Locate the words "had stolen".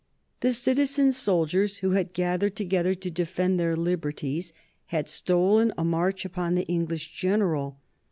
4.87-5.71